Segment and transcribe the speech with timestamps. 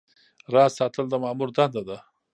[0.53, 1.97] راز ساتل د مامور دنده ده